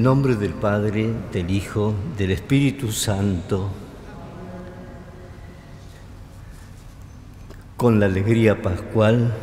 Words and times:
el 0.00 0.04
nombre 0.04 0.34
del 0.34 0.54
Padre, 0.54 1.12
del 1.30 1.50
Hijo, 1.50 1.92
del 2.16 2.30
Espíritu 2.30 2.90
Santo, 2.90 3.68
con 7.76 8.00
la 8.00 8.06
alegría 8.06 8.62
pascual, 8.62 9.34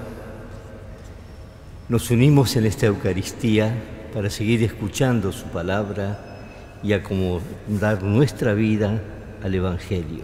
nos 1.89 2.09
unimos 2.09 2.55
en 2.55 2.66
esta 2.66 2.88
Eucaristía 2.88 3.72
para 4.11 4.31
seguir 4.31 4.64
escuchando 4.64 5.31
su 5.31 5.45
palabra 5.45 6.39
y 6.81 6.94
acomodar 6.94 8.02
nuestra 8.02 8.55
vida 8.55 8.99
al 9.44 9.53
Evangelio. 9.53 10.23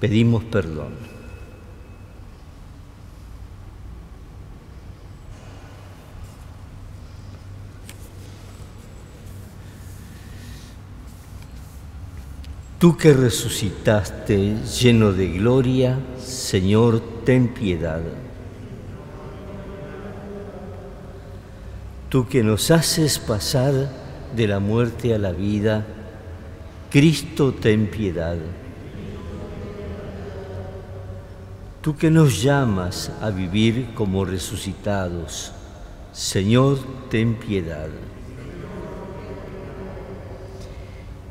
Pedimos 0.00 0.44
perdón. 0.44 1.15
Tú 12.86 12.96
que 12.96 13.12
resucitaste 13.12 14.58
lleno 14.80 15.12
de 15.12 15.26
gloria, 15.26 15.98
Señor, 16.24 17.02
ten 17.24 17.48
piedad. 17.48 18.00
Tú 22.08 22.28
que 22.28 22.44
nos 22.44 22.70
haces 22.70 23.18
pasar 23.18 23.72
de 24.36 24.46
la 24.46 24.60
muerte 24.60 25.12
a 25.12 25.18
la 25.18 25.32
vida, 25.32 25.84
Cristo, 26.88 27.52
ten 27.52 27.90
piedad. 27.90 28.36
Tú 31.80 31.96
que 31.96 32.08
nos 32.08 32.40
llamas 32.40 33.10
a 33.20 33.30
vivir 33.30 33.94
como 33.96 34.24
resucitados, 34.24 35.50
Señor, 36.12 36.78
ten 37.10 37.34
piedad. 37.34 37.88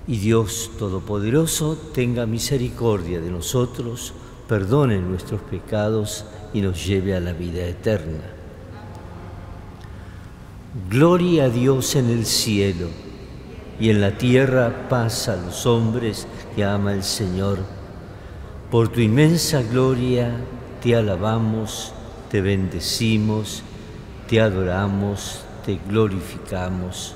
Y 0.07 0.17
Dios 0.17 0.71
Todopoderoso 0.77 1.77
tenga 1.93 2.25
misericordia 2.25 3.19
de 3.19 3.31
nosotros, 3.31 4.13
perdone 4.47 4.99
nuestros 4.99 5.41
pecados 5.41 6.25
y 6.53 6.61
nos 6.61 6.85
lleve 6.85 7.15
a 7.15 7.19
la 7.19 7.33
vida 7.33 7.65
eterna. 7.65 8.21
Gloria 10.89 11.45
a 11.45 11.49
Dios 11.49 11.95
en 11.95 12.09
el 12.09 12.25
cielo 12.25 12.87
y 13.79 13.89
en 13.89 14.01
la 14.01 14.17
tierra 14.17 14.87
paz 14.89 15.27
a 15.27 15.37
los 15.37 15.65
hombres 15.65 16.27
que 16.55 16.63
ama 16.63 16.93
el 16.93 17.03
Señor. 17.03 17.59
Por 18.69 18.89
tu 18.89 18.99
inmensa 18.99 19.61
gloria 19.63 20.35
te 20.83 20.95
alabamos, 20.95 21.93
te 22.29 22.41
bendecimos, 22.41 23.63
te 24.27 24.41
adoramos, 24.41 25.41
te 25.65 25.79
glorificamos. 25.87 27.15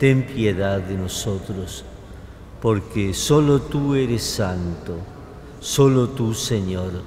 ten 0.00 0.22
piedad 0.22 0.80
de 0.80 0.96
nosotros, 0.96 1.84
porque 2.62 3.12
solo 3.12 3.60
tú 3.60 3.94
eres 3.94 4.22
santo, 4.22 4.96
solo 5.60 6.08
tú 6.08 6.32
Señor, 6.32 7.02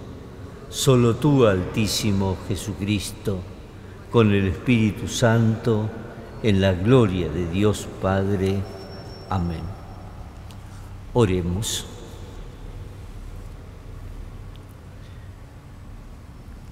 solo 0.70 1.16
tú 1.16 1.48
Altísimo 1.48 2.38
Jesucristo, 2.48 3.40
con 4.12 4.32
el 4.32 4.46
Espíritu 4.46 5.08
Santo, 5.08 5.90
en 6.44 6.62
la 6.62 6.74
gloria 6.74 7.30
de 7.30 7.50
Dios 7.50 7.88
Padre. 8.00 8.62
Amén. 9.28 9.64
Oremos. 11.14 11.88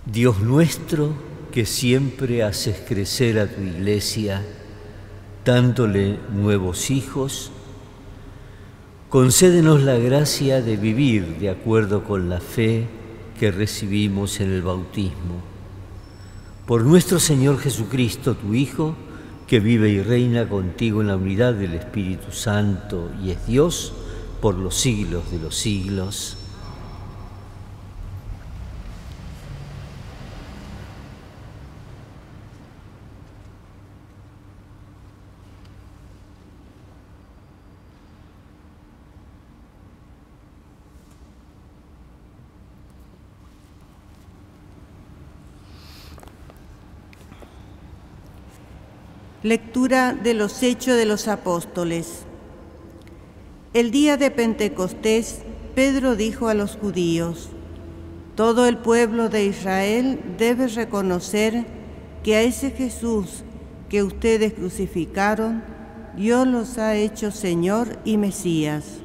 Dios 0.06 0.40
nuestro, 0.40 1.16
que 1.52 1.66
siempre 1.66 2.44
haces 2.44 2.80
crecer 2.88 3.40
a 3.40 3.48
tu 3.48 3.62
iglesia, 3.62 4.46
dándole 5.46 6.19
nuevos 6.34 6.91
hijos, 6.91 7.52
concédenos 9.09 9.81
la 9.81 9.96
gracia 9.96 10.62
de 10.62 10.78
vivir 10.78 11.38
de 11.40 11.50
acuerdo 11.50 12.03
con 12.03 12.29
la 12.29 12.40
fe 12.40 12.88
que 13.40 13.52
recibimos 13.52 14.40
en 14.40 14.52
el 14.52 14.62
bautismo. 14.62 15.41
Por 16.68 16.84
nuestro 16.84 17.19
Señor 17.19 17.59
Jesucristo, 17.59 18.35
tu 18.35 18.53
Hijo, 18.53 18.96
que 19.47 19.59
vive 19.59 19.90
y 19.90 20.02
reina 20.02 20.47
contigo 20.47 21.02
en 21.02 21.07
la 21.07 21.18
unidad 21.18 21.53
del 21.53 21.73
Espíritu 21.73 22.31
Santo 22.31 23.12
y 23.22 23.31
es 23.31 23.46
Dios 23.47 23.94
por 24.40 24.56
los 24.56 24.75
siglos 24.75 25.29
de 25.31 25.40
los 25.40 25.56
siglos. 25.56 26.38
Lectura 49.43 50.14
de 50.14 50.35
los 50.35 50.61
Hechos 50.61 50.96
de 50.96 51.05
los 51.05 51.28
Apóstoles. 51.28 52.26
El 53.73 53.90
día 53.90 54.16
de 54.16 54.29
Pentecostés, 54.29 55.40
Pedro 55.73 56.16
dijo 56.16 56.47
a 56.47 56.53
los 56.53 56.76
judíos, 56.76 57.49
todo 58.35 58.67
el 58.67 58.78
pueblo 58.78 59.29
de 59.29 59.46
Israel 59.46 60.20
debe 60.38 60.67
reconocer 60.67 61.66
que 62.23 62.35
a 62.35 62.43
ese 62.43 62.70
Jesús 62.70 63.43
que 63.90 64.03
ustedes 64.03 64.53
crucificaron, 64.53 65.64
Dios 66.16 66.46
los 66.46 66.78
ha 66.78 66.96
hecho 66.96 67.32
Señor 67.32 67.97
y 68.05 68.17
Mesías. 68.17 68.99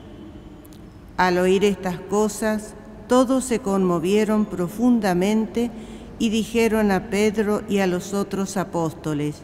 Al 1.16 1.38
oír 1.38 1.64
estas 1.64 1.98
cosas, 1.98 2.74
todos 3.08 3.42
se 3.42 3.60
conmovieron 3.60 4.44
profundamente 4.44 5.70
y 6.18 6.28
dijeron 6.28 6.90
a 6.90 7.08
Pedro 7.08 7.62
y 7.70 7.78
a 7.78 7.86
los 7.86 8.12
otros 8.12 8.58
apóstoles, 8.58 9.36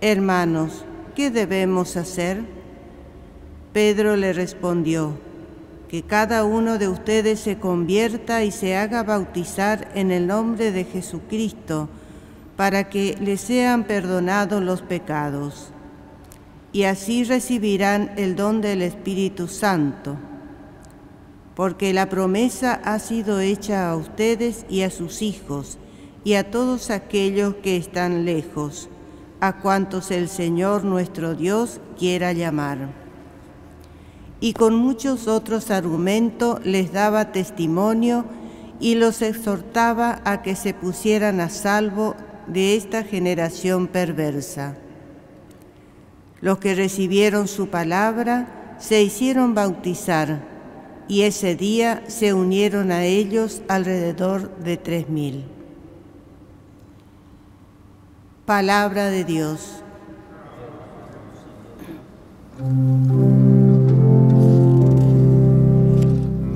Hermanos, 0.00 0.84
¿qué 1.16 1.28
debemos 1.32 1.96
hacer? 1.96 2.44
Pedro 3.72 4.14
le 4.14 4.32
respondió, 4.32 5.18
que 5.88 6.04
cada 6.04 6.44
uno 6.44 6.78
de 6.78 6.86
ustedes 6.86 7.40
se 7.40 7.58
convierta 7.58 8.44
y 8.44 8.52
se 8.52 8.76
haga 8.76 9.02
bautizar 9.02 9.88
en 9.96 10.12
el 10.12 10.28
nombre 10.28 10.70
de 10.70 10.84
Jesucristo, 10.84 11.88
para 12.56 12.88
que 12.88 13.16
le 13.20 13.36
sean 13.36 13.82
perdonados 13.82 14.62
los 14.62 14.82
pecados. 14.82 15.70
Y 16.72 16.84
así 16.84 17.24
recibirán 17.24 18.12
el 18.16 18.36
don 18.36 18.60
del 18.60 18.82
Espíritu 18.82 19.48
Santo, 19.48 20.16
porque 21.56 21.92
la 21.92 22.08
promesa 22.08 22.80
ha 22.84 23.00
sido 23.00 23.40
hecha 23.40 23.90
a 23.90 23.96
ustedes 23.96 24.64
y 24.68 24.82
a 24.82 24.90
sus 24.90 25.22
hijos, 25.22 25.76
y 26.22 26.34
a 26.34 26.52
todos 26.52 26.90
aquellos 26.90 27.56
que 27.56 27.76
están 27.76 28.24
lejos 28.24 28.88
a 29.40 29.60
cuantos 29.60 30.10
el 30.10 30.28
Señor 30.28 30.84
nuestro 30.84 31.34
Dios 31.34 31.80
quiera 31.98 32.32
llamar. 32.32 32.88
Y 34.40 34.52
con 34.52 34.74
muchos 34.74 35.28
otros 35.28 35.70
argumentos 35.70 36.64
les 36.64 36.92
daba 36.92 37.32
testimonio 37.32 38.24
y 38.80 38.94
los 38.94 39.22
exhortaba 39.22 40.20
a 40.24 40.42
que 40.42 40.54
se 40.54 40.74
pusieran 40.74 41.40
a 41.40 41.50
salvo 41.50 42.14
de 42.46 42.76
esta 42.76 43.02
generación 43.02 43.88
perversa. 43.88 44.76
Los 46.40 46.58
que 46.58 46.74
recibieron 46.74 47.48
su 47.48 47.68
palabra 47.68 48.76
se 48.78 49.02
hicieron 49.02 49.54
bautizar 49.54 50.40
y 51.08 51.22
ese 51.22 51.56
día 51.56 52.04
se 52.06 52.32
unieron 52.32 52.92
a 52.92 53.04
ellos 53.04 53.62
alrededor 53.68 54.56
de 54.58 54.76
tres 54.76 55.08
mil. 55.08 55.57
Palabra 58.48 59.10
de 59.10 59.24
Dios. 59.24 59.82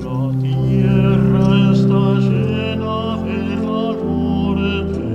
La 0.01 0.31
tierra 0.41 1.47
está 1.71 2.05
llena 2.17 2.97
de 3.21 3.37
amor 3.61 4.57
te 4.91 5.13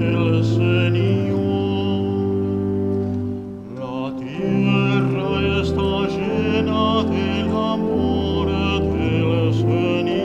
señor. 0.55 1.35
La 3.75 4.15
tierra 4.21 5.31
está 5.61 5.91
llena 6.15 6.87
de 7.11 7.27
lamore 7.43 8.79
teoría. 8.95 10.23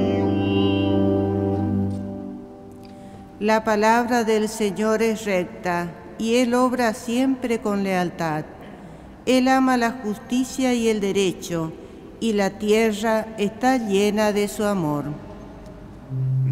La 3.39 3.63
palabra 3.63 4.23
del 4.23 4.47
Señor 4.47 5.01
es 5.01 5.25
recta 5.25 6.02
y 6.17 6.35
Él 6.35 6.53
obra 6.53 6.93
siempre 6.93 7.59
con 7.59 7.83
lealtad. 7.83 8.45
Él 9.25 9.47
ama 9.47 9.77
la 9.77 9.91
justicia 9.91 10.73
y 10.73 10.89
el 10.89 10.99
derecho, 10.99 11.71
y 12.19 12.33
la 12.33 12.51
tierra 12.51 13.27
está 13.37 13.77
llena 13.77 14.31
de 14.33 14.47
su 14.47 14.63
amor. 14.63 15.05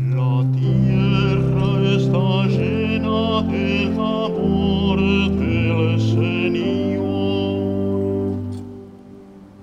La 0.09 0.45
tierra 0.51 1.95
está 1.95 2.45
llena 2.47 3.41
del 3.43 3.93
amor 3.93 4.99
del 4.99 5.99
Señor. 5.99 6.71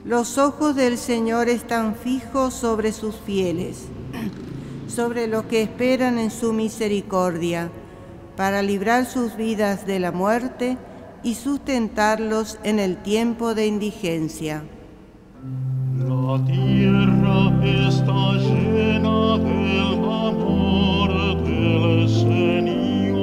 Los 0.04 0.38
ojos 0.38 0.74
del 0.74 0.96
Señor 0.96 1.48
están 1.48 1.94
fijos 1.94 2.54
sobre 2.54 2.92
sus 2.92 3.14
fieles, 3.16 3.88
sobre 4.86 5.26
los 5.26 5.44
que 5.44 5.60
esperan 5.60 6.18
en 6.18 6.30
su 6.30 6.54
misericordia, 6.54 7.70
para 8.38 8.62
librar 8.62 9.04
sus 9.04 9.36
vidas 9.36 9.84
de 9.84 9.98
la 9.98 10.12
muerte 10.12 10.78
y 11.24 11.34
sustentarlos 11.34 12.60
en 12.62 12.78
el 12.78 12.98
tiempo 12.98 13.56
de 13.56 13.66
indigencia. 13.66 14.62
La 15.96 16.44
tierra 16.46 17.50
está 17.64 18.34
llena 18.34 19.38
del 19.38 20.04
amor 20.04 21.42
del 21.42 22.08
Señor. 22.08 23.16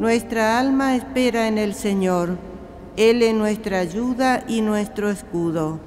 Nuestra 0.00 0.58
alma 0.58 0.96
espera 0.96 1.46
en 1.46 1.58
el 1.58 1.72
Señor, 1.72 2.36
Él 2.96 3.22
es 3.22 3.32
nuestra 3.32 3.78
ayuda 3.78 4.42
y 4.48 4.62
nuestro 4.62 5.08
escudo. 5.08 5.78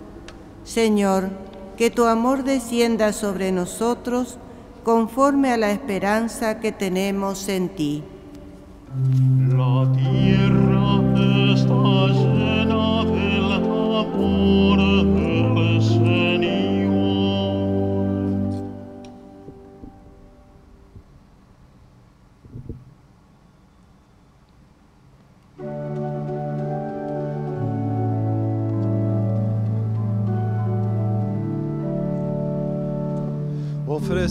Señor, 0.64 1.28
que 1.76 1.90
tu 1.90 2.06
amor 2.06 2.46
descienda 2.46 3.12
sobre 3.12 3.52
nosotros 3.52 4.40
conforme 4.90 5.52
a 5.52 5.58
la 5.58 5.70
esperanza 5.70 6.60
que 6.60 6.72
tenemos 6.72 7.48
en 7.48 7.70
ti. 7.70 8.04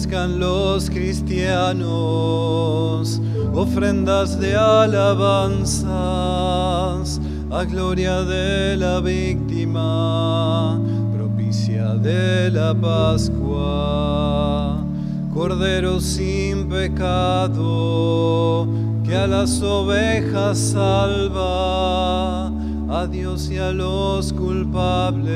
Ofrezcan 0.08 0.40
los 0.40 0.88
cristianos 0.88 1.84
ofrendas 3.52 4.40
de 4.40 4.56
alabanzas 4.56 5.90
a 7.50 7.64
gloria 7.64 8.22
de 8.22 8.78
la 8.78 9.00
víctima, 9.00 10.80
propicia 11.14 11.94
de 11.96 12.50
la 12.50 12.74
Pascua. 12.74 14.82
Cordero 15.34 16.00
sin 16.00 16.70
pecado, 16.70 18.66
que 19.04 19.14
a 19.14 19.26
las 19.26 19.60
ovejas 19.60 20.56
salva, 20.56 22.46
a 22.46 23.06
Dios 23.10 23.50
y 23.50 23.58
a 23.58 23.72
los 23.72 24.32
culpables, 24.32 25.30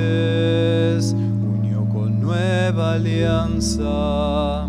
nueva 2.33 2.95
alianza 2.95 4.67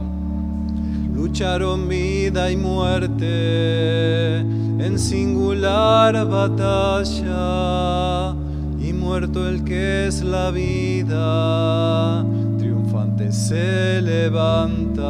lucharon 1.13 1.87
vida 1.87 2.51
y 2.51 2.57
muerte 2.57 4.39
en 4.39 4.99
singular 4.99 6.27
batalla, 6.27 8.35
y 8.81 8.91
muerto 8.91 9.47
el 9.47 9.63
que 9.63 10.07
es 10.07 10.21
la 10.23 10.51
vida, 10.51 12.25
triunfante 12.57 13.31
se 13.31 14.01
levanta. 14.01 15.07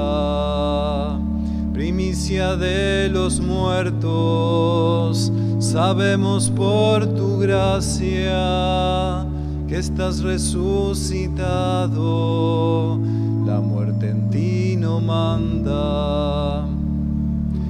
Primicia 1.73 2.55
de 2.55 3.09
los 3.09 3.39
muertos, 3.39 5.31
sabemos 5.57 6.51
por 6.51 7.07
tu 7.15 7.39
gracia 7.39 9.25
estás 9.75 10.21
resucitado, 10.21 12.99
la 13.45 13.59
muerte 13.59 14.09
en 14.09 14.29
ti 14.29 14.77
no 14.77 15.01
manda, 15.01 16.67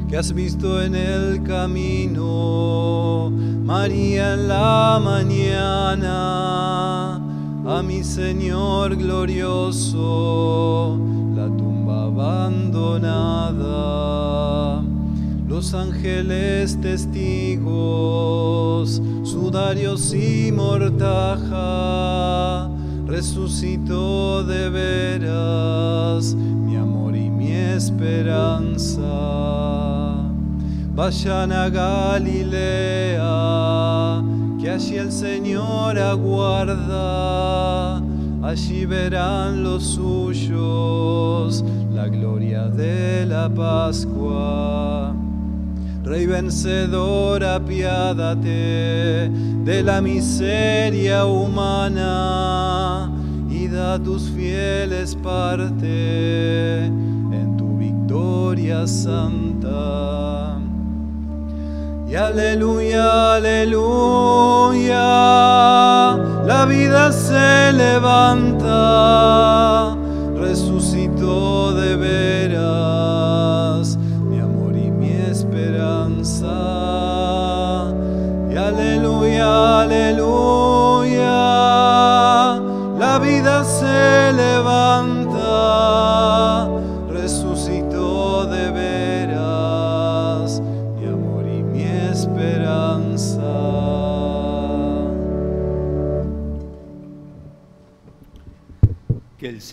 que 0.09 0.17
has 0.17 0.33
visto 0.33 0.81
en 0.81 0.95
el 0.95 1.41
camino, 1.43 3.31
María 3.63 4.33
en 4.33 4.49
la 4.49 4.99
mañana, 5.03 7.21
a 7.65 7.81
mi 7.81 8.03
Señor 8.03 8.97
glorioso, 8.97 10.99
la 11.35 11.45
tumba 11.45 12.03
abandonada 12.03 13.33
los 15.63 15.73
ángeles 15.75 16.81
testigos, 16.81 17.71
sudarios 19.23 20.13
y 20.13 20.51
mortaja, 20.51 21.49
resucitó 23.07 24.43
de 24.43 24.69
veras 24.69 26.35
mi 26.35 26.75
amor 26.75 27.15
y 27.15 27.29
mi 27.29 27.53
esperanza. 27.53 28.99
Vayan 30.93 31.53
a 31.53 31.69
Galilea, 31.69 33.21
que 34.59 34.69
allí 34.69 34.97
el 34.97 35.13
Señor 35.13 35.97
aguarda, 35.97 38.01
allí 38.41 38.85
verán 38.85 39.63
los 39.63 39.81
suyos 39.81 41.63
la 41.93 42.09
gloria 42.09 42.67
de 42.67 43.25
la 43.25 43.47
Pascua. 43.47 45.22
Rey 46.03 46.25
vencedor, 46.25 47.43
apiádate 47.43 49.29
de 49.63 49.83
la 49.83 50.01
miseria 50.01 51.25
humana 51.25 53.09
y 53.49 53.69
da 53.69 53.97
tus 53.97 54.29
fieles 54.31 55.15
parte 55.15 56.85
en 56.87 57.55
tu 57.57 57.77
victoria 57.77 58.85
santa. 58.85 60.59
Y 62.09 62.15
aleluya, 62.15 63.35
aleluya, 63.35 64.99
la 66.45 66.65
vida 66.67 67.11
se 67.13 67.71
levanta, 67.73 68.75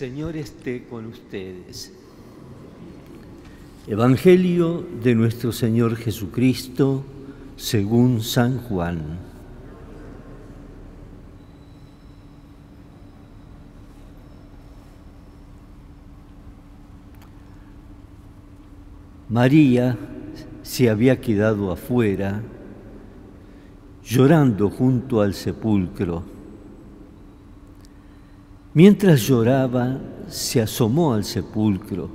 Señor 0.01 0.35
esté 0.35 0.85
con 0.85 1.05
ustedes. 1.05 1.93
Evangelio 3.85 4.83
de 5.03 5.13
nuestro 5.13 5.51
Señor 5.51 5.95
Jesucristo 5.95 7.03
según 7.55 8.23
San 8.23 8.57
Juan. 8.57 9.19
María 19.29 19.99
se 20.63 20.89
había 20.89 21.21
quedado 21.21 21.71
afuera, 21.71 22.41
llorando 24.03 24.71
junto 24.71 25.21
al 25.21 25.35
sepulcro. 25.35 26.40
Mientras 28.73 29.27
lloraba, 29.27 29.97
se 30.29 30.61
asomó 30.61 31.13
al 31.13 31.25
sepulcro 31.25 32.09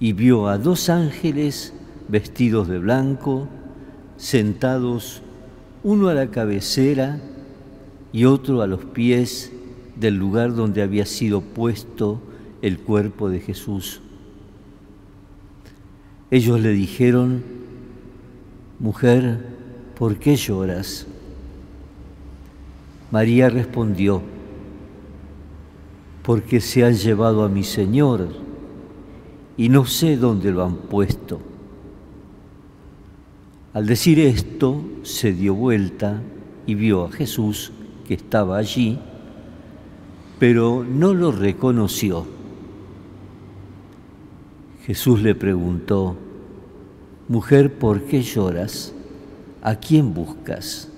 y 0.00 0.12
vio 0.12 0.48
a 0.48 0.58
dos 0.58 0.88
ángeles 0.88 1.72
vestidos 2.08 2.66
de 2.66 2.78
blanco, 2.78 3.46
sentados 4.16 5.22
uno 5.84 6.08
a 6.08 6.14
la 6.14 6.32
cabecera 6.32 7.20
y 8.12 8.24
otro 8.24 8.60
a 8.60 8.66
los 8.66 8.84
pies 8.86 9.52
del 9.94 10.16
lugar 10.16 10.54
donde 10.54 10.82
había 10.82 11.06
sido 11.06 11.42
puesto 11.42 12.20
el 12.60 12.80
cuerpo 12.80 13.30
de 13.30 13.38
Jesús. 13.38 14.00
Ellos 16.32 16.60
le 16.60 16.70
dijeron, 16.70 17.44
Mujer, 18.80 19.46
¿por 19.96 20.16
qué 20.16 20.34
lloras? 20.34 21.06
María 23.12 23.48
respondió, 23.48 24.22
porque 26.26 26.60
se 26.60 26.84
han 26.84 26.94
llevado 26.94 27.44
a 27.44 27.48
mi 27.48 27.62
Señor 27.62 28.26
y 29.56 29.68
no 29.68 29.86
sé 29.86 30.16
dónde 30.16 30.50
lo 30.50 30.64
han 30.64 30.74
puesto. 30.74 31.38
Al 33.72 33.86
decir 33.86 34.18
esto, 34.18 34.82
se 35.04 35.32
dio 35.32 35.54
vuelta 35.54 36.20
y 36.66 36.74
vio 36.74 37.04
a 37.04 37.12
Jesús 37.12 37.70
que 38.08 38.14
estaba 38.14 38.56
allí, 38.56 38.98
pero 40.40 40.84
no 40.84 41.14
lo 41.14 41.30
reconoció. 41.30 42.26
Jesús 44.84 45.22
le 45.22 45.36
preguntó, 45.36 46.16
Mujer, 47.28 47.78
¿por 47.78 48.02
qué 48.02 48.22
lloras? 48.22 48.92
¿A 49.62 49.76
quién 49.76 50.12
buscas? 50.12 50.90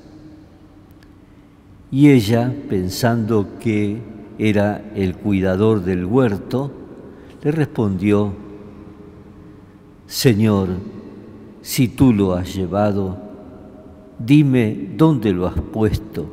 Y 1.90 2.08
ella, 2.08 2.50
pensando 2.70 3.46
que 3.60 4.17
era 4.38 4.90
el 4.94 5.16
cuidador 5.16 5.84
del 5.84 6.04
huerto, 6.04 6.70
le 7.42 7.50
respondió, 7.50 8.32
Señor, 10.06 10.68
si 11.60 11.88
tú 11.88 12.12
lo 12.12 12.34
has 12.34 12.54
llevado, 12.54 13.18
dime 14.18 14.90
dónde 14.96 15.32
lo 15.32 15.46
has 15.46 15.60
puesto 15.60 16.30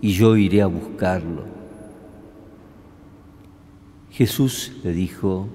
y 0.00 0.12
yo 0.12 0.36
iré 0.36 0.62
a 0.62 0.66
buscarlo. 0.66 1.44
Jesús 4.10 4.72
le 4.82 4.92
dijo, 4.92 5.48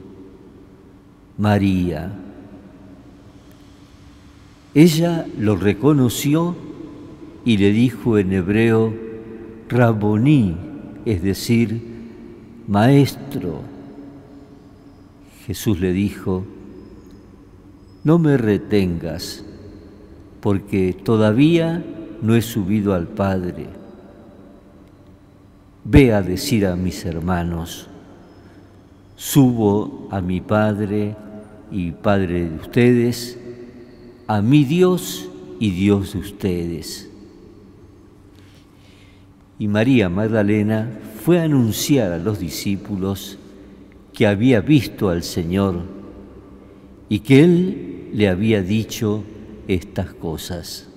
María. 1.37 2.11
Ella 4.73 5.25
lo 5.37 5.55
reconoció 5.55 6.55
y 7.45 7.57
le 7.57 7.71
dijo 7.71 8.17
en 8.17 8.33
hebreo, 8.33 8.93
Raboní, 9.69 10.55
es 11.11 11.21
decir, 11.21 11.81
maestro. 12.67 13.61
Jesús 15.45 15.79
le 15.79 15.93
dijo, 15.93 16.43
no 18.03 18.19
me 18.19 18.37
retengas, 18.37 19.43
porque 20.41 20.93
todavía 20.93 21.83
no 22.21 22.35
he 22.35 22.41
subido 22.41 22.93
al 22.93 23.07
Padre. 23.07 23.67
Ve 25.83 26.13
a 26.13 26.21
decir 26.21 26.65
a 26.67 26.75
mis 26.75 27.05
hermanos, 27.05 27.87
subo 29.15 30.09
a 30.11 30.19
mi 30.19 30.41
Padre 30.41 31.15
y 31.71 31.91
Padre 31.91 32.49
de 32.49 32.55
ustedes, 32.55 33.39
a 34.27 34.41
mi 34.41 34.65
Dios 34.65 35.29
y 35.59 35.71
Dios 35.71 36.13
de 36.13 36.19
ustedes. 36.19 37.06
Y 39.59 39.67
María 39.67 40.07
Magdalena 40.09 40.87
fue 41.23 41.39
a 41.39 41.43
anunciar 41.43 42.11
a 42.11 42.19
los 42.19 42.39
discípulos 42.39 43.37
que 44.13 44.27
había 44.27 44.61
visto 44.61 45.09
al 45.09 45.23
Señor 45.23 45.83
y 47.09 47.19
que 47.19 47.43
Él 47.43 48.09
le 48.13 48.29
había 48.29 48.61
dicho 48.61 49.23
estas 49.67 50.13
cosas. 50.13 50.87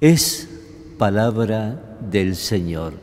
Es 0.00 0.48
palabra 0.98 1.98
del 2.10 2.36
Señor. 2.36 2.94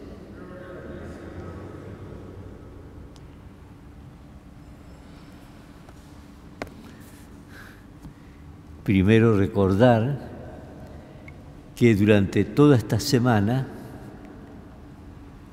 Primero 8.84 9.38
recordar 9.38 10.30
que 11.81 11.95
durante 11.95 12.45
toda 12.45 12.77
esta 12.77 13.00
semana 13.00 13.65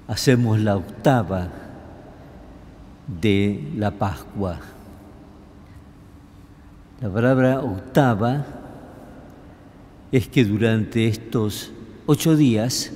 hacemos 0.08 0.61
la 0.61 0.76
octava 0.76 1.49
de 3.23 3.73
la 3.75 3.92
Pascua. 3.92 4.61
La 7.00 7.08
palabra 7.08 7.61
octava 7.62 8.44
es 10.12 10.28
que 10.28 10.44
durante 10.44 11.08
estos 11.08 11.73
ocho 12.04 12.37
días 12.37 12.92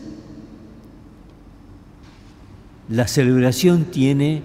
la 2.91 3.09
celebración 3.09 3.85
tiene 3.85 4.43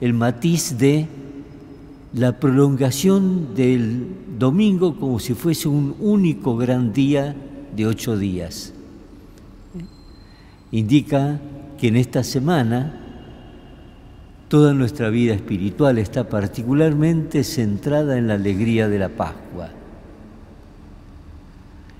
el 0.00 0.14
matiz 0.14 0.78
de 0.78 1.06
la 2.14 2.40
prolongación 2.40 3.54
del 3.54 4.06
domingo 4.38 4.96
como 4.98 5.18
si 5.18 5.34
fuese 5.34 5.68
un 5.68 5.94
único 6.00 6.56
gran 6.56 6.94
día 6.94 7.36
de 7.74 7.86
ocho 7.86 8.16
días. 8.16 8.72
Indica 10.70 11.40
que 11.78 11.88
en 11.88 11.96
esta 11.96 12.24
semana 12.24 13.00
toda 14.48 14.74
nuestra 14.74 15.08
vida 15.10 15.34
espiritual 15.34 15.98
está 15.98 16.28
particularmente 16.28 17.44
centrada 17.44 18.18
en 18.18 18.28
la 18.28 18.34
alegría 18.34 18.88
de 18.88 18.98
la 18.98 19.08
Pascua. 19.08 19.70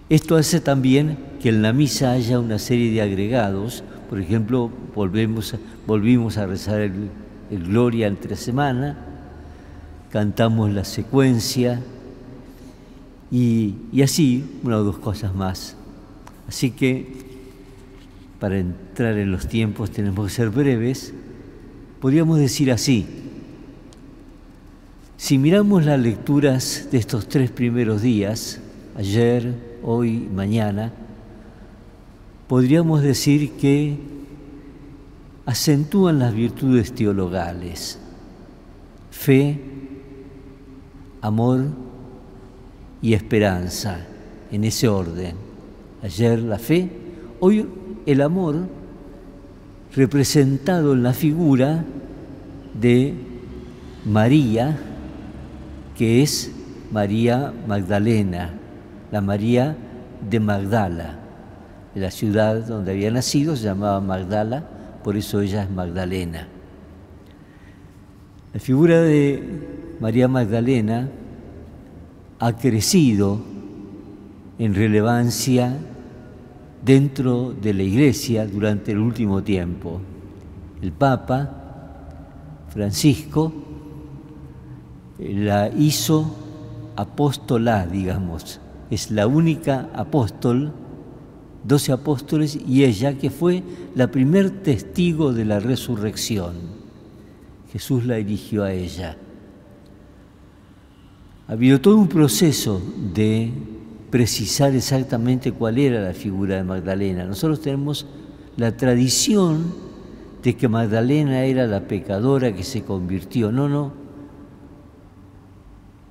Esto 0.09 0.37
hace 0.37 0.61
también 0.61 1.17
que 1.41 1.49
en 1.49 1.63
la 1.63 1.73
misa 1.73 2.13
haya 2.13 2.39
una 2.39 2.59
serie 2.59 2.93
de 2.93 3.01
agregados, 3.01 3.83
por 4.09 4.21
ejemplo, 4.21 4.71
volvemos, 4.95 5.55
volvimos 5.87 6.37
a 6.37 6.47
rezar 6.47 6.81
el, 6.81 7.11
Gloria 7.51 8.07
entre 8.09 8.37
semana, 8.37 8.97
cantamos 10.11 10.73
la 10.73 10.85
secuencia, 10.85 11.81
y, 13.35 14.01
así, 14.01 14.45
una 14.63 14.77
o 14.79 14.85
dos 14.85 14.99
cosas 14.99 15.35
más. 15.35 15.75
Así 16.47 16.71
que, 16.71 17.09
para 18.39 18.61
entrar 18.61 19.19
en 19.19 19.33
los 19.33 19.49
tiempos 19.49 19.91
tenemos 19.91 20.29
que 20.29 20.33
ser 20.33 20.51
breves. 20.51 21.13
Podríamos 22.01 22.39
decir 22.39 22.71
así, 22.71 23.07
si 25.17 25.37
miramos 25.39 25.85
las 25.85 25.99
lecturas 25.99 26.87
de 26.93 26.99
estos 26.99 27.29
tres 27.29 27.51
primeros 27.51 28.03
días, 28.03 28.61
ayer, 28.95 29.53
hoy, 29.83 30.29
mañana, 30.33 30.93
podríamos 32.47 33.03
decir 33.03 33.55
que 33.55 33.99
acentúan 35.45 36.21
las 36.21 36.33
virtudes 36.33 36.95
teologales, 36.95 37.99
fe, 39.11 39.59
amor 41.21 41.84
y 43.05 43.13
esperanza, 43.13 43.99
en 44.51 44.65
ese 44.65 44.89
orden. 44.89 45.35
Ayer 46.03 46.39
la 46.39 46.59
fe, 46.59 46.89
hoy 47.39 47.69
el 48.07 48.23
amor, 48.23 48.67
representado 49.95 50.95
en 50.95 51.03
la 51.03 51.13
figura 51.13 51.85
de 52.81 53.13
María, 54.07 54.79
que 55.99 56.23
es 56.23 56.51
María 56.91 57.53
Magdalena, 57.69 58.55
la 59.13 59.21
María 59.21 59.77
de 60.31 60.41
Magdala. 60.41 61.19
La 61.95 62.11
ciudad 62.11 62.67
donde 62.67 62.93
había 62.93 63.11
nacido 63.11 63.55
se 63.55 63.65
llamaba 63.65 64.01
Magdala, 64.01 64.65
por 65.05 65.19
eso 65.19 65.43
ella 65.43 65.65
es 65.65 65.71
Magdalena. 65.71 66.49
La 68.55 68.61
figura 68.61 69.03
de 69.03 69.43
María 70.01 70.27
Magdalena 70.27 71.11
ha 72.39 72.53
crecido 72.57 73.39
en 74.59 74.75
relevancia 74.75 75.77
dentro 76.85 77.53
de 77.53 77.75
la 77.75 77.83
Iglesia 77.83 78.47
durante 78.47 78.93
el 78.93 78.99
último 78.99 79.43
tiempo. 79.43 80.01
El 80.83 80.93
Papa 80.93 81.51
Francisco 82.69 83.53
la 85.19 85.69
hizo 85.69 86.35
apóstola, 86.97 87.87
digamos. 87.87 88.61
Es 88.91 89.11
la 89.11 89.27
única 89.27 89.89
apóstol, 89.95 90.73
doce 91.65 91.93
apóstoles, 91.93 92.59
y 92.67 92.85
ella 92.85 93.17
que 93.17 93.31
fue 93.31 93.63
la 93.95 94.11
primer 94.11 94.51
testigo 94.63 95.33
de 95.33 95.45
la 95.45 95.61
resurrección. 95.61 96.55
Jesús 97.73 98.05
la 98.05 98.19
eligió 98.19 98.65
a 98.65 98.73
ella. 98.73 99.17
Ha 101.47 101.53
habido 101.53 101.81
todo 101.81 101.97
un 101.97 102.09
proceso 102.09 102.81
de 103.13 103.53
precisar 104.11 104.75
exactamente 104.75 105.53
cuál 105.53 105.79
era 105.79 106.01
la 106.01 106.15
figura 106.15 106.57
de 106.57 106.65
Magdalena. 106.65 107.25
Nosotros 107.25 107.61
tenemos 107.61 108.07
la 108.57 108.77
tradición 108.77 109.75
de 110.43 110.57
que 110.57 110.69
Magdalena 110.69 111.45
era 111.45 111.67
la 111.67 111.81
pecadora 111.81 112.55
que 112.55 112.63
se 112.63 112.83
convirtió. 112.83 113.53
No, 113.53 113.69
no. 113.69 113.93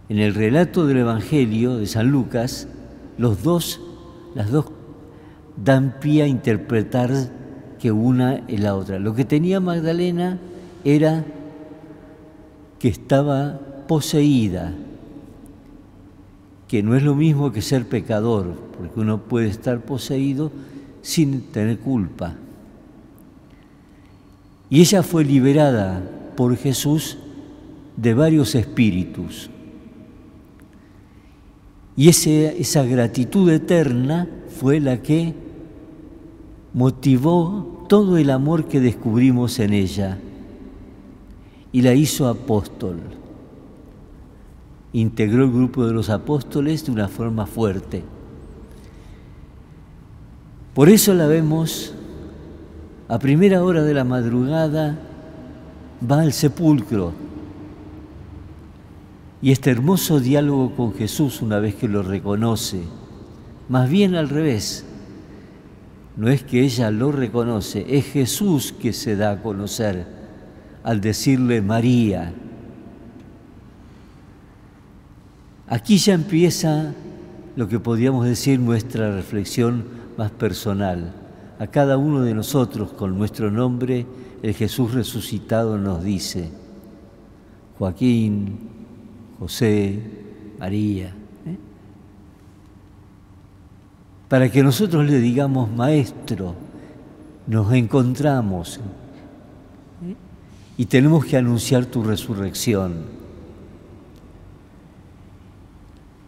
En 0.10 0.20
el 0.20 0.36
relato 0.36 0.86
del 0.86 0.98
Evangelio 0.98 1.78
de 1.78 1.88
San 1.88 2.10
Lucas, 2.10 2.68
los 3.18 3.42
dos, 3.42 3.82
las 4.36 4.52
dos 4.52 4.66
dan 5.64 5.96
pie 6.00 6.24
a 6.24 6.28
interpretar 6.28 7.10
que 7.80 7.92
una 7.92 8.44
es 8.48 8.60
la 8.60 8.76
otra. 8.76 9.00
Lo 9.00 9.16
que 9.16 9.26
tenía 9.26 9.60
Magdalena 9.60 10.40
era 10.84 11.24
que 12.80 12.88
estaba 12.88 13.60
poseída, 13.88 14.74
que 16.74 16.82
no 16.82 16.96
es 16.96 17.04
lo 17.04 17.14
mismo 17.14 17.52
que 17.52 17.62
ser 17.62 17.86
pecador, 17.86 18.56
porque 18.76 19.00
uno 19.00 19.20
puede 19.20 19.48
estar 19.48 19.82
poseído 19.82 20.52
sin 21.04 21.42
tener 21.52 21.78
culpa. 21.78 22.34
Y 24.72 24.82
ella 24.82 25.04
fue 25.04 25.24
liberada 25.24 26.02
por 26.36 26.58
Jesús 26.58 27.20
de 27.96 28.16
varios 28.16 28.56
espíritus. 28.56 29.52
Y 31.96 32.10
esa 32.10 32.84
gratitud 32.86 33.52
eterna 33.52 34.28
fue 34.60 34.80
la 34.80 35.00
que 35.04 35.36
motivó 36.74 37.86
todo 37.88 38.18
el 38.18 38.32
amor 38.32 38.68
que 38.68 38.80
descubrimos 38.80 39.60
en 39.60 39.74
ella 39.74 40.18
y 41.72 41.84
la 41.84 41.94
hizo 41.94 42.28
apóstol. 42.28 43.00
Integró 44.94 45.44
el 45.44 45.52
grupo 45.52 45.86
de 45.86 45.94
los 45.94 46.10
apóstoles 46.10 46.86
de 46.86 46.92
una 46.92 47.08
forma 47.08 47.46
fuerte. 47.46 48.04
Por 50.74 50.90
eso 50.90 51.14
la 51.14 51.28
vemos 51.28 51.94
a 53.08 53.20
primera 53.20 53.64
hora 53.64 53.84
de 53.84 53.94
la 53.94 54.04
madrugada, 54.04 54.98
va 56.10 56.22
al 56.22 56.34
sepulcro 56.34 57.14
y 59.44 59.52
este 59.52 59.72
hermoso 59.72 60.22
diálogo 60.22 60.74
con 60.74 60.94
Jesús 60.94 61.42
una 61.42 61.60
vez 61.60 61.76
que 61.76 61.90
lo 61.90 62.02
reconoce, 62.02 62.82
más 63.68 63.90
bien 63.90 64.16
al 64.16 64.30
revés, 64.30 64.86
no 66.16 66.30
es 66.30 66.44
que 66.44 66.62
ella 66.62 66.92
lo 66.92 67.12
reconoce, 67.12 67.86
es 67.90 68.06
Jesús 68.06 68.72
que 68.72 68.94
se 68.94 69.18
da 69.18 69.32
a 69.32 69.42
conocer 69.42 70.06
al 70.82 71.02
decirle 71.02 71.62
María. 71.62 72.34
Aquí 75.68 75.98
ya 75.98 76.14
empieza 76.14 76.94
lo 77.56 77.68
que 77.68 77.80
podríamos 77.80 78.26
decir 78.26 78.60
nuestra 78.60 79.16
reflexión 79.16 79.86
más 80.18 80.32
personal. 80.32 81.14
A 81.60 81.68
cada 81.68 81.98
uno 81.98 82.22
de 82.22 82.34
nosotros 82.34 82.92
con 82.92 83.18
nuestro 83.18 83.50
nombre, 83.50 84.06
el 84.42 84.54
Jesús 84.54 84.94
resucitado 84.94 85.78
nos 85.78 86.04
dice, 86.04 86.50
Joaquín, 87.78 88.58
José, 89.40 90.00
María, 90.60 91.08
¿eh? 91.46 91.58
para 94.28 94.52
que 94.52 94.64
nosotros 94.64 95.06
le 95.06 95.20
digamos, 95.20 95.72
Maestro, 95.72 96.56
nos 97.48 97.72
encontramos 97.72 98.78
¿eh? 100.06 100.16
y 100.78 100.86
tenemos 100.86 101.26
que 101.26 101.38
anunciar 101.38 101.86
tu 101.86 102.04
resurrección. 102.04 103.23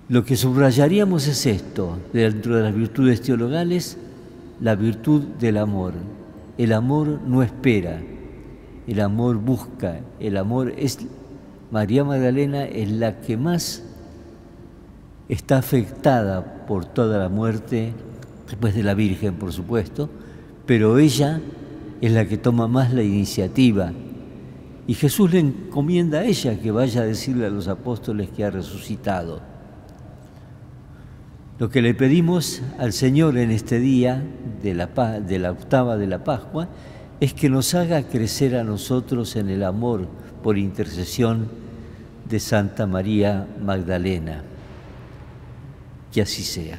Lo 0.08 0.24
que 0.24 0.36
subrayaríamos 0.36 1.28
es 1.28 1.48
esto, 1.48 1.98
dentro 2.14 2.58
de 2.58 2.62
las 2.62 2.76
virtudes 2.76 3.22
teologales, 3.22 3.98
la 4.62 4.76
virtud 4.76 5.24
del 5.40 5.58
amor. 5.58 5.94
El 6.60 6.74
amor 6.74 7.22
no 7.26 7.42
espera, 7.42 8.00
el 8.86 9.02
amor 9.02 9.38
busca, 9.38 10.02
el 10.20 10.38
amor 10.38 10.74
es... 10.78 11.00
María 11.72 12.04
Magdalena 12.04 12.66
es 12.66 12.92
la 12.92 13.20
que 13.20 13.36
más 13.36 13.84
está 15.28 15.58
afectada 15.58 16.66
por 16.68 16.86
toda 16.86 17.18
la 17.18 17.30
muerte, 17.30 17.92
después 18.48 18.76
de 18.76 18.84
la 18.84 18.94
Virgen, 18.94 19.34
por 19.34 19.52
supuesto, 19.52 20.08
pero 20.68 21.00
ella 21.00 21.42
es 22.00 22.12
la 22.12 22.28
que 22.28 22.38
toma 22.38 22.68
más 22.68 22.94
la 22.94 23.02
iniciativa. 23.02 23.92
Y 24.86 24.94
Jesús 24.94 25.34
le 25.34 25.40
encomienda 25.40 26.20
a 26.20 26.26
ella 26.26 26.62
que 26.62 26.70
vaya 26.70 27.02
a 27.02 27.06
decirle 27.06 27.48
a 27.48 27.50
los 27.50 27.68
apóstoles 27.68 28.30
que 28.30 28.46
ha 28.46 28.52
resucitado. 28.52 29.55
Lo 31.58 31.70
que 31.70 31.82
le 31.82 31.94
pedimos 31.94 32.62
al 32.80 32.92
Señor 32.92 33.38
en 33.38 33.50
este 33.50 33.80
día 33.80 34.22
de 34.62 34.74
la, 34.74 34.88
de 35.22 35.40
la 35.40 35.52
octava 35.52 35.96
de 35.96 36.08
la 36.08 36.24
Pascua 36.24 36.68
es 37.22 37.34
que 37.34 37.50
nos 37.50 37.74
haga 37.76 38.04
crecer 38.04 38.58
a 38.58 38.66
nosotros 38.66 39.38
en 39.38 39.50
el 39.50 39.64
amor 39.64 40.08
por 40.44 40.58
intercesión 40.58 41.48
de 42.28 42.42
Santa 42.42 42.86
María 42.88 43.48
Magdalena. 43.62 44.44
Que 46.12 46.22
así 46.22 46.44
sea. 46.44 46.78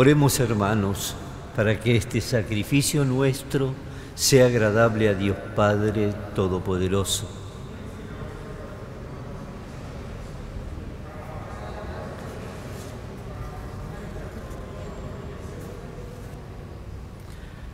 Oremos 0.00 0.38
hermanos 0.38 1.16
para 1.56 1.80
que 1.80 1.96
este 1.96 2.20
sacrificio 2.20 3.04
nuestro 3.04 3.74
sea 4.14 4.46
agradable 4.46 5.08
a 5.08 5.14
Dios 5.14 5.36
Padre 5.56 6.14
Todopoderoso. 6.36 7.28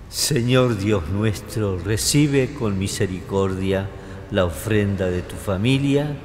Señor 0.08 0.78
Dios 0.78 1.06
nuestro, 1.10 1.78
recibe 1.78 2.54
con 2.54 2.78
misericordia 2.78 3.86
la 4.30 4.46
ofrenda 4.46 5.08
de 5.08 5.20
tu 5.20 5.36
familia, 5.36 6.16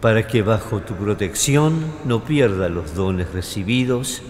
para 0.00 0.26
que 0.26 0.40
bajo 0.40 0.80
tu 0.80 0.94
protección 0.94 1.74
no 2.06 2.24
pierda 2.24 2.70
los 2.70 2.94
dones 2.94 3.30
recibidos 3.34 4.22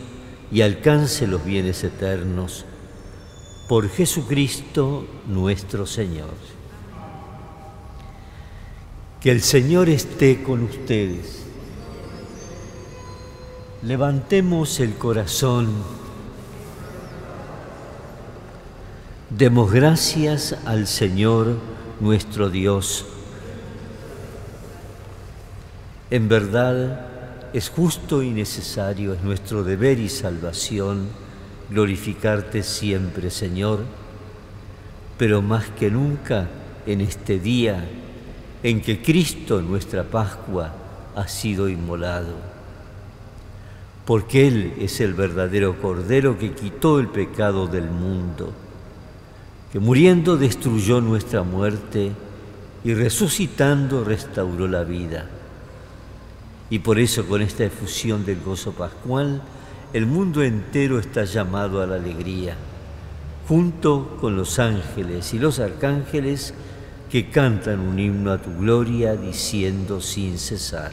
y 0.50 0.62
alcance 0.62 1.26
los 1.26 1.44
bienes 1.44 1.84
eternos. 1.84 2.64
Por 3.68 3.88
Jesucristo 3.90 5.06
nuestro 5.26 5.86
Señor. 5.86 6.34
Que 9.20 9.30
el 9.30 9.42
Señor 9.42 9.88
esté 9.88 10.42
con 10.42 10.62
ustedes. 10.62 11.44
Levantemos 13.82 14.80
el 14.80 14.94
corazón. 14.94 15.68
Demos 19.30 19.70
gracias 19.70 20.56
al 20.64 20.86
Señor 20.86 21.56
nuestro 22.00 22.48
Dios. 22.48 23.04
En 26.10 26.28
verdad, 26.28 27.07
es 27.52 27.70
justo 27.70 28.22
y 28.22 28.30
necesario, 28.30 29.14
es 29.14 29.22
nuestro 29.22 29.64
deber 29.64 29.98
y 29.98 30.08
salvación 30.08 31.08
glorificarte 31.70 32.62
siempre, 32.62 33.30
Señor, 33.30 33.80
pero 35.16 35.42
más 35.42 35.68
que 35.70 35.90
nunca 35.90 36.48
en 36.86 37.00
este 37.00 37.38
día 37.38 37.88
en 38.62 38.80
que 38.80 39.02
Cristo, 39.02 39.62
nuestra 39.62 40.04
Pascua, 40.04 40.72
ha 41.14 41.28
sido 41.28 41.68
inmolado. 41.68 42.34
Porque 44.04 44.48
Él 44.48 44.74
es 44.80 45.00
el 45.00 45.14
verdadero 45.14 45.80
Cordero 45.80 46.38
que 46.38 46.52
quitó 46.52 46.98
el 46.98 47.08
pecado 47.08 47.66
del 47.66 47.90
mundo, 47.90 48.52
que 49.72 49.78
muriendo 49.78 50.36
destruyó 50.36 51.00
nuestra 51.00 51.42
muerte 51.42 52.12
y 52.84 52.94
resucitando 52.94 54.04
restauró 54.04 54.66
la 54.66 54.84
vida. 54.84 55.28
Y 56.70 56.80
por 56.80 56.98
eso 56.98 57.26
con 57.26 57.42
esta 57.42 57.64
efusión 57.64 58.24
del 58.26 58.40
gozo 58.40 58.72
pascual, 58.72 59.42
el 59.92 60.06
mundo 60.06 60.42
entero 60.42 60.98
está 60.98 61.24
llamado 61.24 61.82
a 61.82 61.86
la 61.86 61.96
alegría, 61.96 62.56
junto 63.46 64.18
con 64.20 64.36
los 64.36 64.58
ángeles 64.58 65.32
y 65.32 65.38
los 65.38 65.60
arcángeles 65.60 66.52
que 67.10 67.30
cantan 67.30 67.80
un 67.80 67.98
himno 67.98 68.32
a 68.32 68.38
tu 68.42 68.54
gloria 68.58 69.16
diciendo 69.16 70.00
sin 70.00 70.38
cesar. 70.38 70.92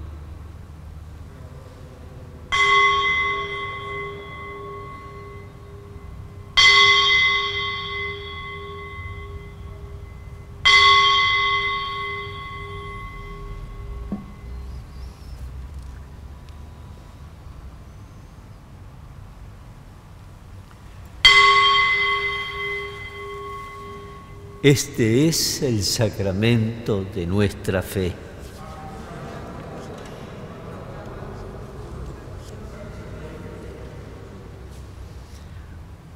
Este 24.63 25.27
es 25.27 25.63
el 25.63 25.81
sacramento 25.81 27.03
de 27.15 27.25
nuestra 27.25 27.81
fe. 27.81 28.13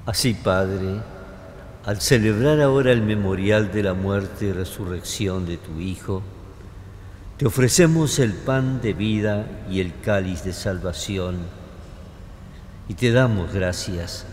Así, 0.05 0.35
Padre, 0.35 1.01
al 1.85 1.99
celebrar 1.99 2.61
ahora 2.61 2.91
el 2.91 3.01
memorial 3.01 3.71
de 3.71 3.81
la 3.81 3.95
muerte 3.95 4.45
y 4.45 4.51
resurrección 4.51 5.47
de 5.47 5.57
tu 5.57 5.79
Hijo, 5.79 6.21
te 7.37 7.47
ofrecemos 7.47 8.19
el 8.19 8.33
pan 8.33 8.79
de 8.79 8.93
vida 8.93 9.47
y 9.71 9.79
el 9.79 9.91
cáliz 10.01 10.43
de 10.43 10.53
salvación, 10.53 11.37
y 12.87 12.93
te 12.93 13.11
damos 13.11 13.51
gracias 13.51 14.27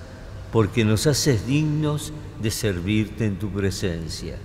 porque 0.53 0.85
nos 0.85 1.07
haces 1.07 1.47
dignos 1.47 2.13
de 2.41 2.51
servirte 2.51 3.25
en 3.25 3.39
tu 3.39 3.49
presencia. 3.49 4.37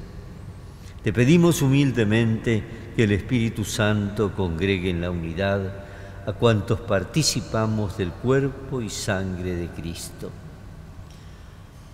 Te 1.03 1.11
pedimos 1.11 1.61
humildemente 1.61 2.63
que 2.95 3.03
el 3.03 3.11
Espíritu 3.11 3.65
Santo 3.65 4.33
congregue 4.33 4.89
en 4.89 5.01
la 5.01 5.11
unidad 5.11 5.85
a 6.25 6.33
cuantos 6.33 6.79
participamos 6.79 7.97
del 7.97 8.11
cuerpo 8.11 8.81
y 8.81 8.89
sangre 8.89 9.55
de 9.55 9.67
Cristo. 9.67 10.31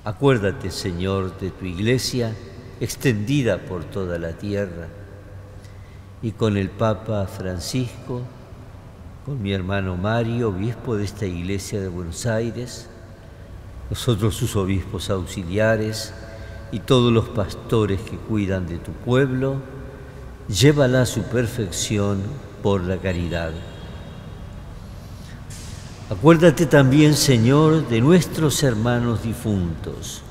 Acuérdate, 0.06 0.70
Señor, 0.70 1.40
de 1.40 1.50
tu 1.50 1.66
iglesia 1.66 2.36
extendida 2.80 3.60
por 3.66 3.84
toda 3.84 4.20
la 4.20 4.34
tierra 4.34 4.88
y 6.22 6.32
con 6.32 6.58
el 6.58 6.70
Papa 6.70 7.26
Francisco, 7.26 8.22
con 9.26 9.42
mi 9.42 9.54
hermano 9.54 9.98
Mario, 9.98 10.50
obispo 10.50 10.98
de 10.98 11.06
esta 11.06 11.26
iglesia 11.26 11.80
de 11.80 11.88
Buenos 11.88 12.26
Aires, 12.26 12.90
los 13.90 14.08
otros 14.08 14.36
sus 14.36 14.56
obispos 14.56 15.10
auxiliares 15.10 16.14
y 16.72 16.80
todos 16.80 17.12
los 17.14 17.30
pastores 17.30 18.02
que 18.02 18.18
cuidan 18.18 18.68
de 18.68 18.78
tu 18.78 18.92
pueblo, 18.92 19.58
llévala 20.48 21.04
a 21.04 21.06
su 21.06 21.22
perfección 21.24 22.22
por 22.62 22.82
la 22.82 22.98
caridad. 22.98 23.52
Acuérdate 26.10 26.66
también, 26.66 27.16
Señor, 27.16 27.88
de 27.88 28.02
nuestros 28.02 28.62
hermanos 28.64 29.24
difuntos 29.24 30.22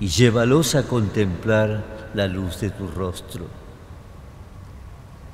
y 0.00 0.08
llévalos 0.08 0.74
a 0.74 0.82
contemplar 0.82 2.10
la 2.14 2.26
luz 2.26 2.60
de 2.60 2.70
tu 2.70 2.88
rostro. 2.88 3.46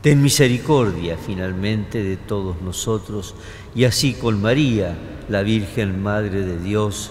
Ten 0.03 0.23
misericordia 0.23 1.17
finalmente 1.17 2.03
de 2.03 2.17
todos 2.17 2.61
nosotros 2.63 3.35
y 3.75 3.85
así 3.85 4.15
con 4.15 4.41
María, 4.41 4.97
la 5.29 5.43
Virgen 5.43 6.03
Madre 6.03 6.43
de 6.43 6.59
Dios, 6.59 7.11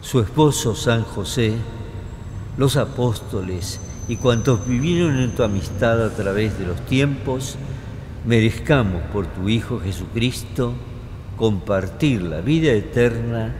su 0.00 0.20
esposo 0.20 0.74
San 0.74 1.02
José, 1.02 1.54
los 2.56 2.76
apóstoles 2.76 3.80
y 4.08 4.16
cuantos 4.16 4.66
vivieron 4.66 5.18
en 5.18 5.34
tu 5.34 5.42
amistad 5.42 6.04
a 6.04 6.14
través 6.14 6.58
de 6.58 6.66
los 6.66 6.80
tiempos, 6.86 7.56
merezcamos 8.24 9.02
por 9.12 9.26
tu 9.26 9.48
Hijo 9.48 9.80
Jesucristo 9.80 10.74
compartir 11.36 12.22
la 12.22 12.40
vida 12.40 12.72
eterna 12.72 13.54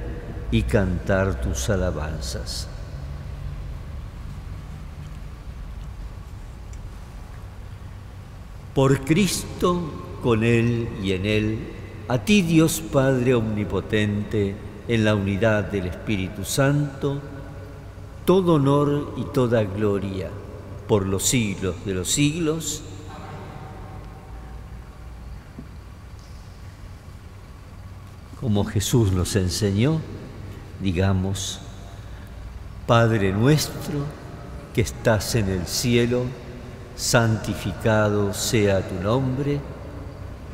y 0.51 0.63
cantar 0.63 1.41
tus 1.41 1.69
alabanzas. 1.69 2.69
Por 8.75 9.01
Cristo, 9.05 10.19
con 10.23 10.45
Él 10.45 10.89
y 11.03 11.13
en 11.13 11.27
Él, 11.27 11.59
a 12.09 12.19
ti 12.19 12.43
Dios 12.43 12.81
Padre 12.81 13.35
Omnipotente, 13.35 14.55
en 14.89 15.05
la 15.05 15.17
unidad 15.17 15.65
del 15.65 15.87
Espíritu 15.87 16.45
Santo, 16.45 17.21
todo 18.25 18.55
honor 18.55 19.15
y 19.17 19.25
toda 19.25 19.65
gloria 19.65 20.31
por 20.87 21.07
los 21.07 21.25
siglos 21.25 21.75
de 21.85 21.95
los 21.95 22.09
siglos. 22.09 22.83
Como 28.41 28.65
Jesús 28.65 29.11
nos 29.11 29.35
enseñó, 29.35 30.01
digamos, 30.81 31.59
Padre 32.87 33.33
nuestro 33.33 34.05
que 34.73 34.83
estás 34.83 35.35
en 35.35 35.49
el 35.49 35.67
cielo, 35.67 36.23
santificado 36.95 38.33
sea 38.33 38.87
tu 38.87 38.95
nombre, 39.03 39.59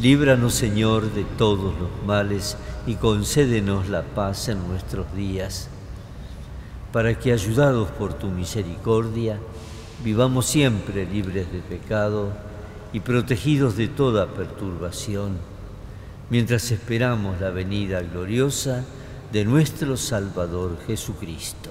Líbranos, 0.00 0.54
Señor, 0.54 1.12
de 1.12 1.24
todos 1.24 1.76
los 1.76 1.90
males 2.06 2.56
y 2.86 2.94
concédenos 2.94 3.88
la 3.88 4.02
paz 4.02 4.48
en 4.48 4.68
nuestros 4.68 5.12
días, 5.12 5.68
para 6.92 7.18
que, 7.18 7.32
ayudados 7.32 7.90
por 7.90 8.14
tu 8.14 8.28
misericordia, 8.28 9.40
vivamos 10.04 10.46
siempre 10.46 11.04
libres 11.04 11.50
de 11.50 11.58
pecado 11.58 12.32
y 12.92 13.00
protegidos 13.00 13.76
de 13.76 13.88
toda 13.88 14.28
perturbación, 14.28 15.36
mientras 16.30 16.70
esperamos 16.70 17.40
la 17.40 17.50
venida 17.50 18.00
gloriosa 18.00 18.84
de 19.32 19.44
nuestro 19.44 19.96
Salvador 19.96 20.78
Jesucristo. 20.86 21.70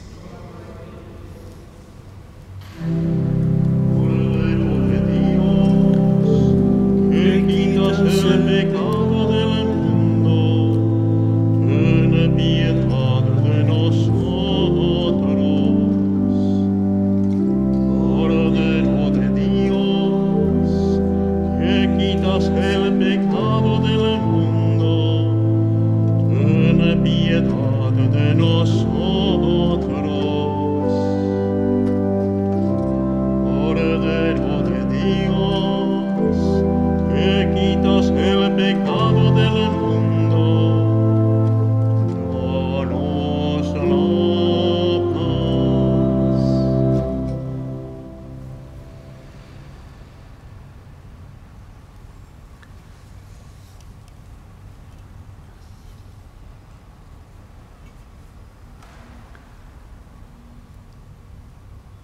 Cordero 2.81 3.30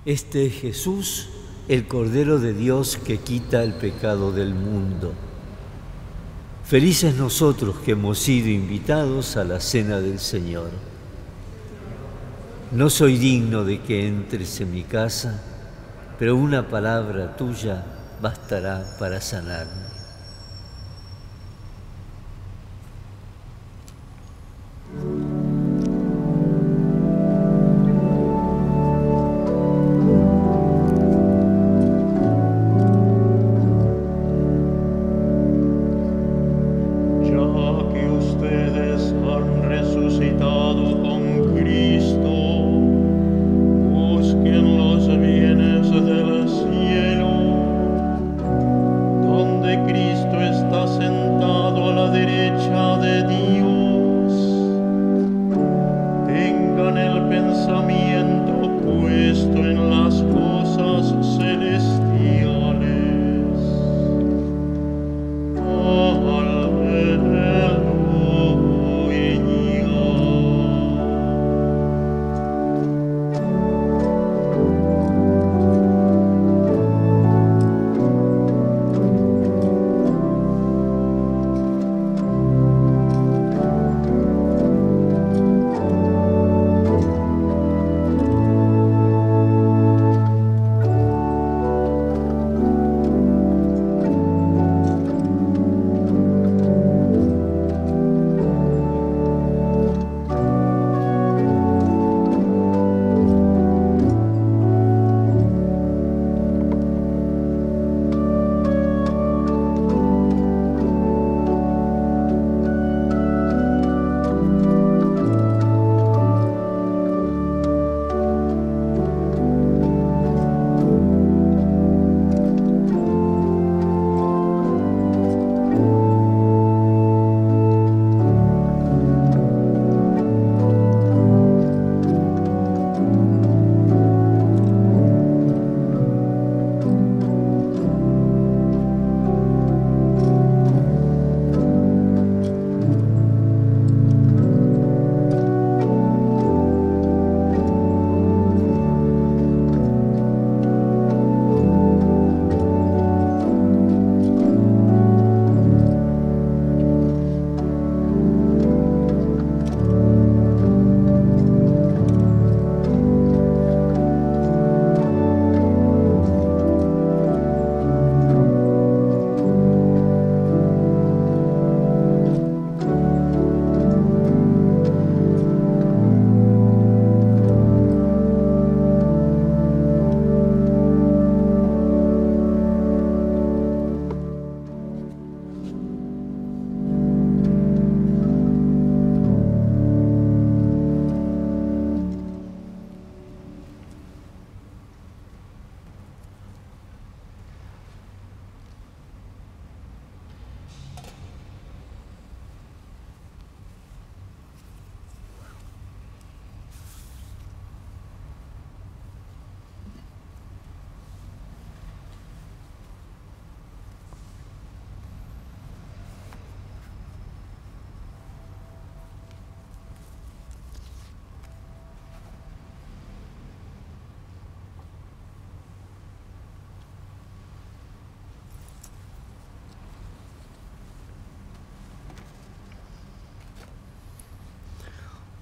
Este 0.08 0.46
es 0.46 0.54
Jesús, 0.54 1.28
el 1.68 1.86
Cordero 1.86 2.40
de 2.40 2.54
Dios 2.54 2.96
que 2.96 3.18
quita 3.18 3.62
el 3.62 3.74
pecado 3.74 4.32
del 4.32 4.54
mundo. 4.54 5.14
Felices 6.64 7.16
nosotros 7.16 7.76
que 7.84 7.92
hemos 7.92 8.18
sido 8.18 8.48
invitados 8.48 9.36
a 9.36 9.44
la 9.44 9.60
cena 9.60 10.00
del 10.00 10.20
Señor. 10.20 10.70
No 12.72 12.90
soy 12.90 13.18
digno 13.18 13.66
de 13.66 13.82
que 13.82 14.08
entres 14.08 14.62
en 14.62 14.72
mi 14.72 14.84
casa, 14.84 15.44
pero 16.18 16.38
una 16.38 16.70
palabra 16.70 17.36
tuya 17.36 17.84
bastará 18.22 18.96
para 18.98 19.20
sanarme. 19.20 19.87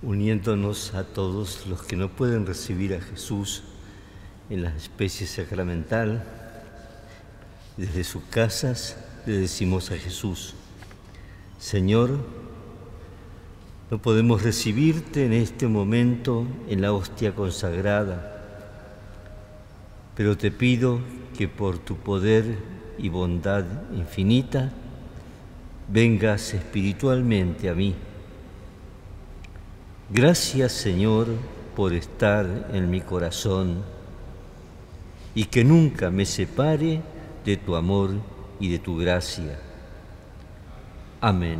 Uniéndonos 0.05 0.93
a 0.93 1.03
todos 1.03 1.65
los 1.65 1.81
que 1.81 1.95
no 1.95 2.09
pueden 2.09 2.45
recibir 2.45 2.93
a 2.93 3.01
Jesús 3.01 3.63
en 4.51 4.61
la 4.61 4.69
especie 4.69 5.25
sacramental, 5.25 6.23
desde 7.75 8.03
sus 8.03 8.23
casas 8.25 8.97
le 9.25 9.33
decimos 9.33 9.89
a 9.89 9.97
Jesús, 9.97 10.53
Señor, 11.57 12.19
no 13.89 13.97
podemos 13.99 14.43
recibirte 14.43 15.25
en 15.25 15.33
este 15.33 15.67
momento 15.67 16.45
en 16.69 16.81
la 16.81 16.93
hostia 16.93 17.33
consagrada, 17.33 18.31
pero 20.15 20.37
te 20.37 20.51
pido 20.51 20.99
que 21.35 21.47
por 21.47 21.79
tu 21.79 21.97
poder 21.97 22.57
y 22.99 23.09
bondad 23.09 23.65
infinita 23.95 24.71
vengas 25.89 26.53
espiritualmente 26.53 27.69
a 27.69 27.73
mí 27.73 27.95
Gracias 30.09 30.71
Señor 30.71 31.27
por 31.75 31.91
estar 31.93 32.69
en 32.71 32.91
mi 32.91 33.01
corazón 33.01 33.83
y 35.33 35.45
que 35.45 35.63
nunca 35.63 36.11
me 36.11 36.25
separe 36.25 37.01
de 37.43 37.57
tu 37.57 37.75
amor 37.75 38.11
y 38.59 38.71
de 38.71 38.79
tu 38.79 38.97
gracia. 38.97 39.59
Amén. 41.21 41.59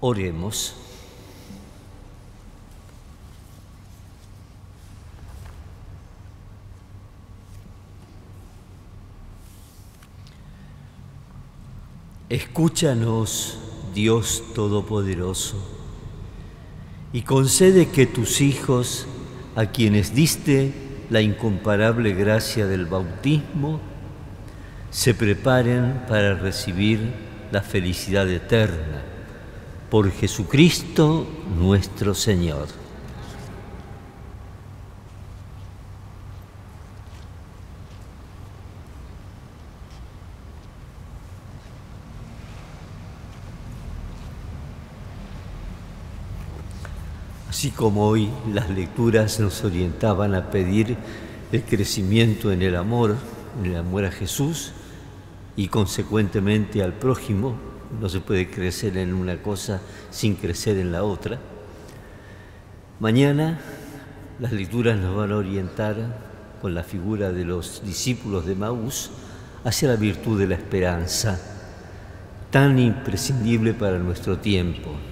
Oremos. 0.00 0.87
Escúchanos, 12.30 13.58
Dios 13.94 14.42
Todopoderoso, 14.54 15.56
y 17.10 17.22
concede 17.22 17.88
que 17.88 18.06
tus 18.06 18.42
hijos, 18.42 19.06
a 19.56 19.64
quienes 19.66 20.14
diste 20.14 20.74
la 21.08 21.22
incomparable 21.22 22.12
gracia 22.12 22.66
del 22.66 22.84
bautismo, 22.84 23.80
se 24.90 25.14
preparen 25.14 26.02
para 26.06 26.34
recibir 26.34 27.00
la 27.50 27.62
felicidad 27.62 28.28
eterna 28.28 29.02
por 29.88 30.10
Jesucristo 30.12 31.26
nuestro 31.58 32.14
Señor. 32.14 32.68
Así 47.58 47.72
como 47.72 48.06
hoy 48.06 48.30
las 48.54 48.70
lecturas 48.70 49.40
nos 49.40 49.64
orientaban 49.64 50.36
a 50.36 50.48
pedir 50.48 50.96
el 51.50 51.64
crecimiento 51.64 52.52
en 52.52 52.62
el 52.62 52.76
amor, 52.76 53.16
en 53.58 53.72
el 53.72 53.76
amor 53.76 54.04
a 54.04 54.12
Jesús 54.12 54.70
y 55.56 55.66
consecuentemente 55.66 56.84
al 56.84 56.92
prójimo, 56.92 57.56
no 58.00 58.08
se 58.08 58.20
puede 58.20 58.48
crecer 58.48 58.96
en 58.96 59.12
una 59.12 59.42
cosa 59.42 59.80
sin 60.12 60.36
crecer 60.36 60.76
en 60.76 60.92
la 60.92 61.02
otra. 61.02 61.40
Mañana 63.00 63.58
las 64.38 64.52
lecturas 64.52 64.96
nos 64.96 65.16
van 65.16 65.32
a 65.32 65.38
orientar 65.38 65.96
con 66.62 66.76
la 66.76 66.84
figura 66.84 67.32
de 67.32 67.44
los 67.44 67.82
discípulos 67.84 68.46
de 68.46 68.54
Maús 68.54 69.10
hacia 69.64 69.88
la 69.88 69.96
virtud 69.96 70.38
de 70.38 70.46
la 70.46 70.54
esperanza, 70.54 71.40
tan 72.52 72.78
imprescindible 72.78 73.74
para 73.74 73.98
nuestro 73.98 74.38
tiempo. 74.38 75.07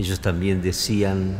Ellos 0.00 0.20
también 0.20 0.62
decían, 0.62 1.36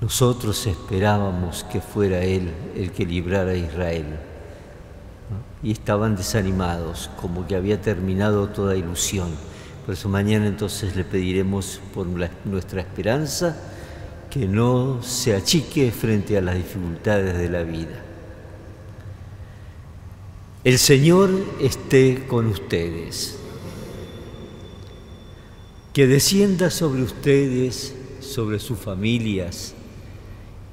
nosotros 0.00 0.64
esperábamos 0.68 1.64
que 1.64 1.80
fuera 1.80 2.22
Él 2.22 2.52
el 2.76 2.92
que 2.92 3.04
librara 3.04 3.50
a 3.50 3.56
Israel. 3.56 4.06
Y 5.60 5.72
estaban 5.72 6.14
desanimados, 6.14 7.10
como 7.20 7.48
que 7.48 7.56
había 7.56 7.80
terminado 7.80 8.50
toda 8.50 8.76
ilusión. 8.76 9.30
Por 9.84 9.94
eso 9.94 10.08
mañana 10.08 10.46
entonces 10.46 10.94
le 10.94 11.02
pediremos 11.02 11.80
por 11.92 12.06
nuestra 12.44 12.80
esperanza 12.80 13.56
que 14.30 14.46
no 14.46 15.02
se 15.02 15.34
achique 15.34 15.90
frente 15.90 16.38
a 16.38 16.42
las 16.42 16.54
dificultades 16.54 17.36
de 17.36 17.48
la 17.48 17.64
vida. 17.64 18.04
El 20.62 20.78
Señor 20.78 21.30
esté 21.60 22.24
con 22.28 22.46
ustedes 22.46 23.37
que 25.98 26.06
descienda 26.06 26.70
sobre 26.70 27.02
ustedes, 27.02 27.92
sobre 28.20 28.60
sus 28.60 28.78
familias, 28.78 29.74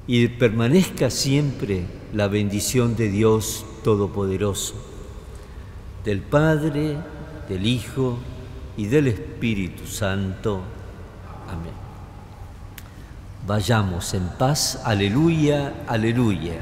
y 0.06 0.28
permanezca 0.28 1.10
siempre 1.10 1.82
la 2.12 2.28
bendición 2.28 2.94
de 2.94 3.08
Dios 3.08 3.66
Todopoderoso, 3.82 4.76
del 6.04 6.20
Padre, 6.20 6.98
del 7.48 7.66
Hijo 7.66 8.18
y 8.76 8.86
del 8.86 9.08
Espíritu 9.08 9.88
Santo. 9.88 10.62
Amén. 11.48 11.74
Vayamos 13.48 14.14
en 14.14 14.28
paz, 14.38 14.80
aleluya, 14.84 15.86
aleluya. 15.88 16.60